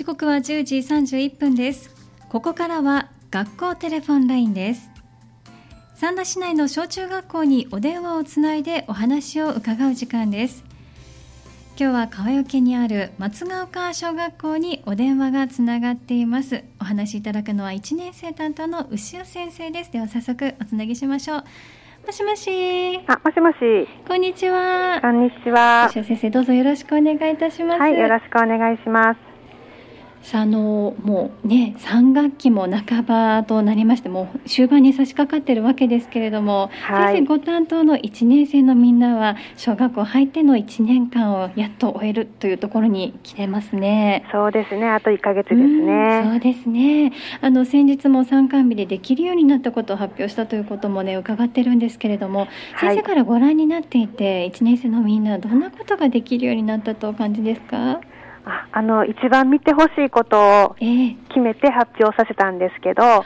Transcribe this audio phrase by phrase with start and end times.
[0.00, 1.94] 時刻は10時31分です
[2.30, 4.90] ここからは学校テレフォンラインです
[5.94, 10.64] 三田市内の小中学校にお電話をつないでお話を伺う時間です
[11.78, 21.44] 今日は川除にある松ヶ丘小学校にお電話がつながっていますお話しいただくのは1年生担当の牛尾先生ですでは早速おつなぎしましょう
[22.06, 22.96] もしもし。
[23.06, 23.86] あ、もしもし。
[24.08, 24.98] こんにちは。
[25.02, 25.88] こんにちは。
[25.90, 27.78] 牛尾先生、どうぞよろしくお願いいたします。
[27.78, 29.29] はい、よろしくお願いします。
[30.22, 44.24] さあのもうね3学期も半ばとなりましてもう終盤に差し掛かっているわけですけれども、はい、先生ご担当の1年生のみんなは小学校入っての1年間をやっと終えるというところに来てますね。
[44.30, 44.88] そうですね。
[44.88, 46.22] あと1か月ですね。
[46.30, 47.12] そうですね。
[47.40, 52.48] あの先日も参観日でできるようになったことを発表したということもね伺ってるんですけれども、はい、
[52.80, 58.00] 先生からご覧になっていて1年生のみんなどんなことができるようになったとお感じですか？
[58.44, 60.76] ああの一番見てほしいことを
[61.28, 63.24] 決めて発表させたんですけど、えー、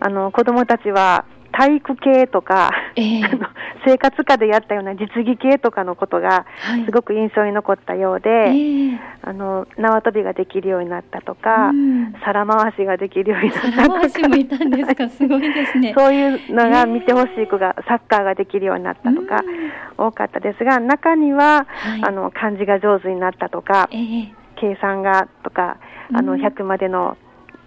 [0.00, 3.46] あの子どもたちは体育系とか、えー、 あの
[3.84, 6.46] 生活科でやったような実技系とかのことが
[6.86, 8.94] すごく印象に残ったようで、はいえ。
[8.94, 14.00] ー、あの縄跳びができるようになったとか、うん、皿回しができるようになったとか。
[15.94, 19.42] そういうのが見てほしい子が、サッカーができるようになったとか、
[19.98, 25.78] 多かったですが中には、はい、あの漢字が上手になったとか、えー計算がとか、
[26.14, 27.18] あの100までの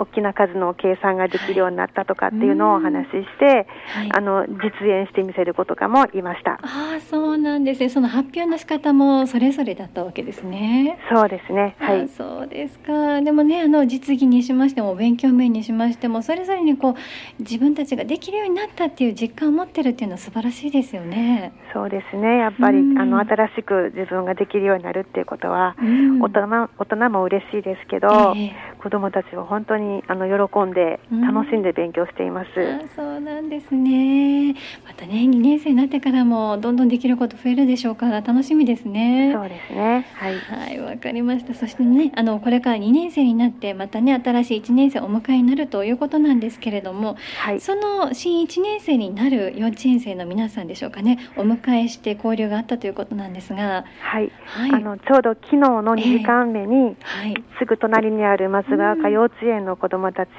[0.00, 6.52] 大きな数の計算ができるようになったとかっていうのをお話しして、はい、あの実演してみせることかもいました。
[6.62, 7.88] ああ、そうなんですね。
[7.90, 10.98] その発表の仕方もそれぞれだったわけですね。
[11.12, 11.76] そうですね。
[11.78, 12.08] はい。
[12.08, 13.20] そうですか。
[13.20, 21.52] でもね、あの実技にしましても勉強面にしましてもそれぞれにこう自分たちができるようになったっていう実感を持ってるっていうのは素晴らしいですよね。
[21.72, 22.38] そうですね。
[22.38, 26.40] やっぱり、うん、あの新しく自分ができるようになるっていうことは、うん、大人
[26.78, 34.54] 大人も嬉しいですけど、えー、子どもたちは本当にあの喜んで楽しんで勉強しています、うん、そうなんですね。
[34.84, 38.10] またね2年生になってからもどんどんできること増えるでしょうか。
[38.10, 39.32] ら楽しみですね。
[39.34, 40.06] そうですね。
[40.14, 40.38] はい。
[40.38, 41.54] はいわかりました。
[41.54, 51.18] そしてねあのこれから2年生になってまたね新しい1年生お迎えになるということなんですけれども、はい、その新1年生になる幼稚園生の皆さんでしょうかね。
[51.36, 53.84] お迎えして交流があったということなんですが。
[54.00, 60.30] はい、はい、あのちょうど昨日の2時間目に、えーはい、すぐ隣にある松川丘幼稚園の子どもたち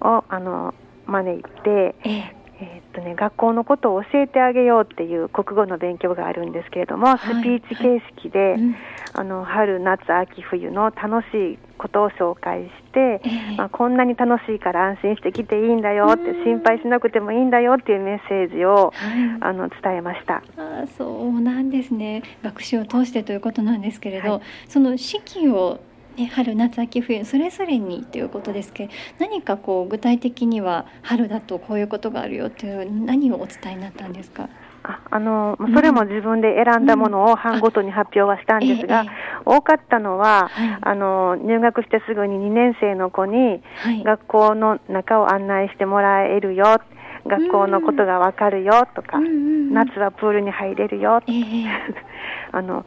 [0.00, 0.74] を、はい、あの
[1.06, 8.76] 招いて、えええー、っとね、学校のことを教えてあげようっていう国語の勉強があるんですけれども、はい、スピーチ形式で、うん、
[9.12, 20.42] あの春夏秋冬の楽しいことを紹介して、えー、まあ、こんなに楽しいから安心して来ていいんだよって心配しなくてもいいんだよっていうメッセージを、はい、あの伝えました。
[20.56, 22.22] あそうなんですね。
[22.42, 25.80] 学習を通してということなんですけれど、はい、その式を
[26.16, 34.48] ね、春夏秋冬それぞれにということですけど何かこう具体的には春だとこういうことがあるよという何をお伝えになったんですか？
[34.82, 39.12] ああのそれも自分で選んだものを班ごとに発表はしたんですが、うんええ、
[39.44, 43.62] 多かったのは、はい、あの入学してすぐに2年生の子に、
[44.04, 46.80] 学校の中を案内してもらえるよ
[47.26, 51.32] 学校のことがわかるよとか、うんうん、夏はプールに入れるよ、え、
[52.52, 52.84] あの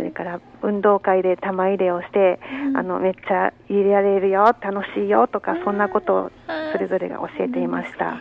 [0.00, 6.30] それから運動会で玉入れをして、うん、あのめっちゃ入れられるよ楽しいよとかそんなことを
[6.72, 8.20] それぞれが教えていました、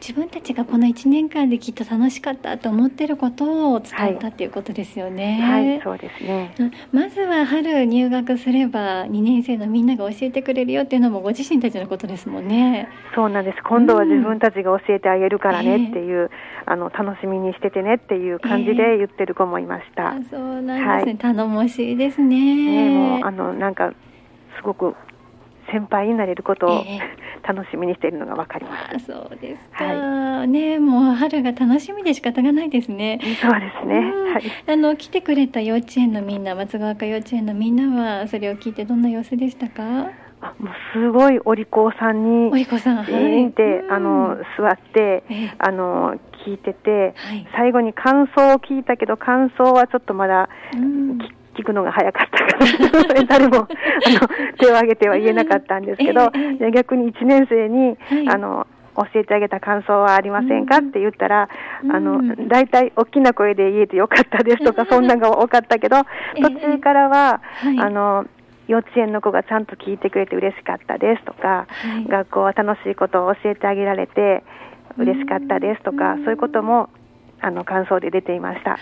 [0.00, 6.54] 自分たちがこの1年間できっと楽しかったと思ってることを伝えたっていうことですよね、はい、はい、そうですね。
[6.92, 12.88] まずは春入学すれば2年生のみんなが教えてくれるよっていうのもご自身たちのことですもんね。
[13.14, 13.58] そうなんです。
[13.64, 22.88] 今度は自分たちが教えてあげるからねっていう、うんえー、あの楽しみにしててねっていう感じで言ってる子もいました、えー、そうなんですね、はい頼もしいですね。
[22.88, 23.92] ねもうあのなんか
[24.56, 24.94] すごく
[25.70, 29.06] 先輩になれることを、えー、楽しみにしているのがわかります。
[29.06, 29.84] そうですか。
[29.84, 33.20] はい、ねもう春が楽しみで仕方がないですね。
[33.40, 33.96] そうですね。
[34.32, 34.42] はい。
[34.66, 40.27] あの来てくれた幼稚園のみんな、松川幼稚園のみんなはそれを聞いてどんな様子でしたか？
[40.40, 46.14] あもうすごいお利口さんにお利口さん、はい、って、あの座って、えー、あの
[46.46, 50.48] 聞いてて、はい、最後に感想を聞いたけど感想はちょっとまだ
[51.56, 53.68] 聞くのが早かったから誰も あの
[54.58, 58.66] 手を挙げては言えなかったんですけど、えー、逆に1年生に、はい、あの
[59.04, 61.48] 教えてあげた感想はありませんか、って言ったら、
[61.88, 65.98] あの、大体大きな声で言えてよかったですとか、そんなのが多かったけど、
[66.42, 68.26] 途中からは、はい、あの、
[68.68, 74.44] 幼稚園の子がちゃんと聞いてくれて嬉しかったですとか、はい、学校は楽しいことを教えてあげられて
[74.98, 76.90] 嬉しかったですとか、そういうことも
[77.40, 78.78] あの感想で出ていました。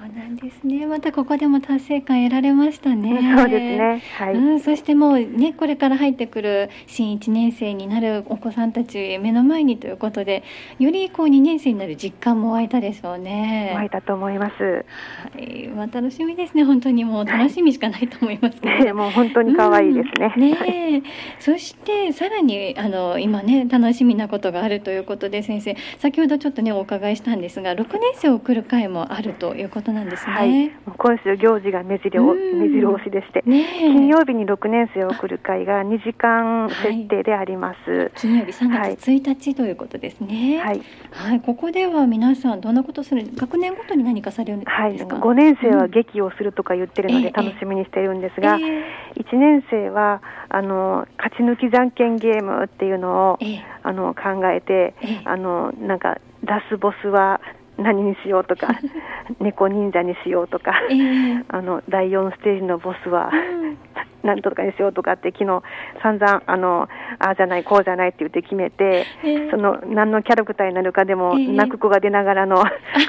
[0.00, 0.86] そうなんですね。
[0.86, 3.18] またここでも達成感得られましたね。
[3.36, 4.02] そうですね。
[4.16, 4.34] はい。
[4.34, 10.44] うん、そしてもうねこれから入ってくる新一年生になるお子さんたち目の前にということで、
[10.78, 13.72] よりこう二年生になる実感も湧いたでしょうね。
[13.74, 14.62] 湧いたと思います。
[14.62, 16.62] はい、まあ楽しみですね。
[16.62, 18.92] 本当にもう楽しみしかないと思いますね。
[18.92, 20.32] もう本当に可愛いですね。
[20.36, 21.02] うん、ね、はい、
[21.40, 30.32] そしてさらにあの今ね楽しみなことがあるということで先生、先ほどちょっとねお伺いしたんですが、六年生を送る会もあるということなんですね。
[30.32, 37.90] はい、今週行事が目白目白押しでして、ね、金曜日に6年生を送る会が2時間設定であります。
[37.90, 40.60] はい、金曜日3月1日、ということですね。
[40.62, 40.82] はい、
[41.12, 44.82] はい、ここでは皆さんどんなことする学年ごとに何かされるんですか？
[44.82, 57.40] はい、5年生は劇をするとか言ってるので楽しみにしているんですが、えー、1年生はあの勝ち抜きじゃんけんゲームっていうのを、えー、あの考えて、えー、あのなんかラスボスは
[57.78, 58.68] 何にしようとか
[59.40, 63.30] 猫忍者にしようとか、えー、あの第4ステージのボスは、
[64.22, 65.62] 何とかにしようとかって昨日
[66.02, 66.88] 散々あの
[67.18, 72.62] ああじゃないこうじゃないって言って決めて、えー、その何のキャラクターになるかでも、泣く子が出ながらの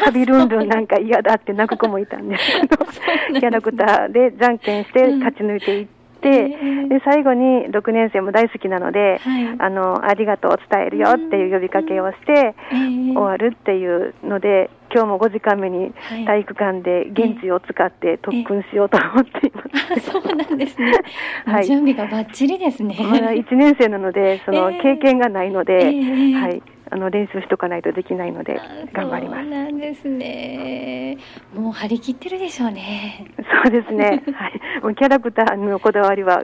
[0.04, 2.78] カビルンルンなんか嫌だって泣く子もいたんですけど
[3.40, 5.99] キャラクターでじゃんけんして勝ち抜いていって。
[6.22, 15.94] で最後に6年生も大好きなので、はい、あのありがとうを伝えるよっていう呼びかけをして、終わるっていうので今日も5時間目に
[16.26, 20.12] 体育館で現地を使って特訓しようと思っています。
[20.12, 20.94] そうなんですね。
[21.46, 22.96] はい、準備がバッチリですね。
[23.00, 26.62] まだ1年生なのでその経験がないので、はい。
[26.92, 28.60] あの練習しとかないとできないので
[28.94, 29.50] 頑張ります。
[29.50, 31.18] なんですね。
[31.54, 33.26] もう張り切ってるでしょうね。
[33.64, 34.24] そうですね。
[34.34, 34.82] はい。
[34.82, 36.44] もうキャラクターのこだわりは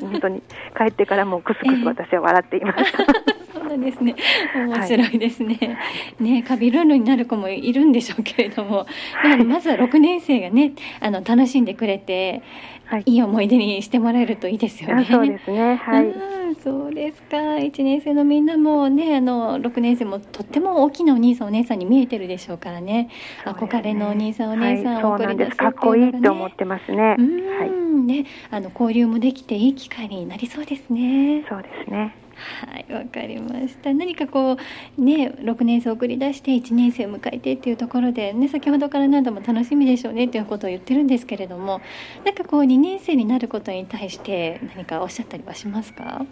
[0.00, 0.42] 本当に
[0.76, 2.92] 帰ってからもクスクス私は笑っています。
[3.54, 4.16] そうなんですね。
[4.54, 5.58] 面白いですね。
[5.60, 12.42] はい、ねカビルンルになる子もいるんでしょうけれども、はい、まずは6年生がねあの楽しんでくれて、
[12.86, 15.04] はい、いい思い出にしてもらえるといいですよね。
[15.04, 15.76] そうですね。
[15.76, 16.33] はい。
[16.64, 17.36] そうですか。
[17.36, 22.84] 1年生のみんなもね、あの6年生もとっても大きなお兄さんお姉さんに見えてるでしょうからね。
[22.84, 23.10] ね
[23.44, 27.02] 憧れのお兄さんお姉さんを送り出す、ね、かっこいいって思ってますね。
[27.02, 27.70] はい。
[27.70, 31.44] ね、あの交流もできていい機会になりそうですね。
[31.48, 32.16] そうですね。
[32.34, 34.56] はいわかりました何かこ
[34.98, 41.80] うね6年生送り出して1年生を迎えてっていうところでね先ほどから何度も楽しみでしょうねっていうことを言ってるんですけれども
[42.24, 46.26] なんかこう2年生になることに対して何かおっしゃったりはしますか？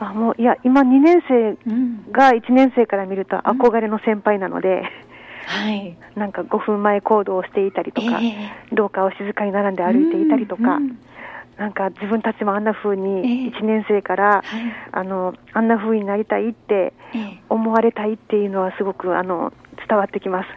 [0.00, 1.56] あもういや今2年生
[2.12, 5.08] が1年生から見ると憧れの先輩なので、うん
[5.48, 10.98] はい、なんか5分前行動をしていたりとか、えー、廊下を静かに並んで歩いていたりとか、うんうん、
[11.56, 16.92] なんか自分たちもあんな風に1年生から、えーはい、あのあんな風になりたいって
[17.48, 19.54] 思われたいっていうのはすごくあの
[19.88, 20.48] 伝わってきます。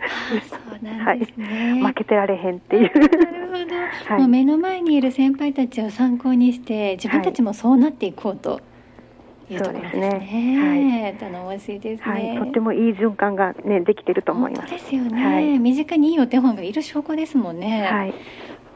[1.06, 3.00] はい、負けてられへんっていう。
[3.00, 3.76] なるほど。
[4.14, 8.60] はい、もう目の前にいる先輩たちを参考にして自分たちもそうなっていこうと。
[9.54, 10.10] いうところですね。
[10.10, 14.72] すねはい、頼もしいですね、はい、とってもいい循環がねできてると思います。
[14.72, 17.84] ですよね、はい、身近にいいお手本がいる証拠ですもんね。
[17.84, 18.14] はい。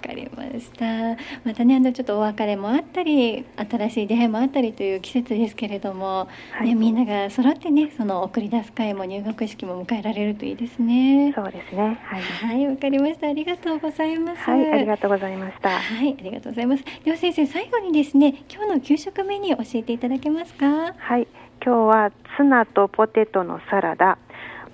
[0.06, 1.18] かりました。
[1.44, 11.34] またねあのちょっとお別れもあったり新しい出会いもあったりという季節ですけれども、はい、ね、みんなが揃ってねその送り出す会も入学式も迎えられるといいですね。
[11.36, 12.00] そうですね。
[12.04, 12.62] はい。
[12.62, 13.28] わ、はい、かりました。
[13.28, 14.42] ありがとうございます。
[14.50, 15.70] はいありがとうございました。
[15.70, 16.84] はいありがとうございます。
[17.04, 20.94] では先生最後にですね今日の給食メニュー教えていただけますか？
[20.98, 21.28] はい。
[21.64, 24.18] 今日はツナとポテトのサラダ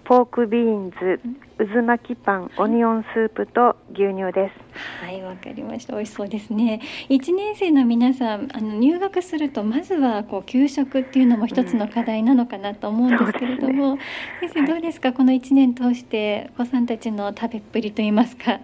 [0.03, 1.21] ポークビーンズ、
[1.57, 4.70] 渦巻きパン、オニオンスープと牛乳です。
[5.01, 5.93] はい、わかりました。
[5.93, 6.81] 美味しそうですね。
[7.09, 14.03] 一年生の皆さん、あの入学するとまずはこう給食っていうのも一つの課題なのかなと思うんですけれども、うんね、
[14.41, 18.59] 先生どうですか、はい、この一年通してお子さんたちの食べっぷりといいますか、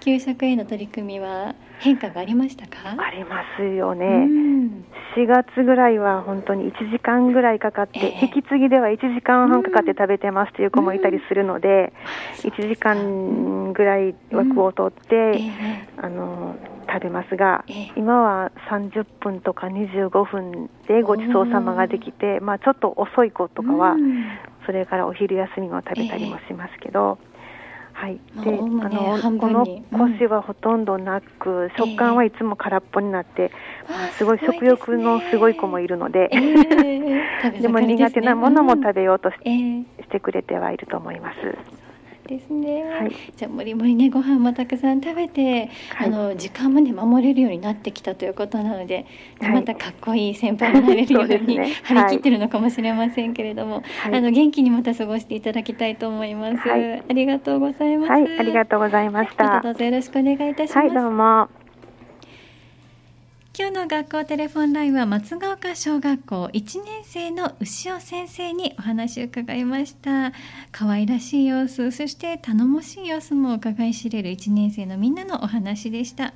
[0.00, 2.96] 給食への取り組みは変化がありましたか？
[2.98, 4.84] ありますよね、うん、
[5.16, 11.92] 4月ぐらいは本当に1時間ぐらいかかって、えー、引き継ぎでは1時間半かかって食べてますという子もいたりするので、
[12.44, 15.40] うん、1時間ぐらい枠を取って、
[15.96, 23.96] あの食べますが、えー、今は30分とか25分でごちそうさまができて、まあ、ちょっと遅い子とかは、
[24.66, 27.18] それからお昼休みも食べたりもしますけど。
[27.98, 33.50] はい、で、ね、あのこの腰はほとんどなく、うん、食感はいつも空っぽになって、
[33.88, 41.36] えー、すごい食欲のすごい子もいるので、えー、 でも苦手なものも食べようとしえー、してくれてはいると思います。
[42.28, 49.06] ですね、はい、じゃあもりもりねご飯もたくさん食べて、はい、あの時間もね守れるようになってきたということなので、
[49.40, 56.76] はい、またかっこいい先輩になれるようにね、 張り切ってるのかもしれませんけれども、あの元気にまた過ごしていただきたいと思います、あ
[57.12, 59.60] りがとうございます、ありがとうございました。
[59.62, 61.57] どうぞよろしくお願いいたします、どうも
[63.56, 70.32] 今日の学校テレフォンラインは松ヶ丘小学校1年生の牛尾先生にお話を伺いました。
[70.70, 76.34] 可愛らしい様子そして頼もしい様子も伺い知れる1年生のみんなのお話でした。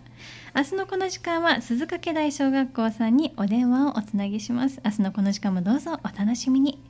[0.57, 4.81] 明日のこの時間は鈴掛台小学校さんにお電話をおつなぎします。
[4.85, 6.81] 明日のこの時間もどうぞお楽しみに。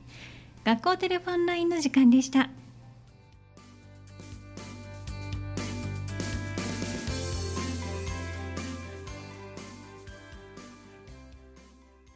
[0.65, 2.49] 学校テレフォンラインの時間でした。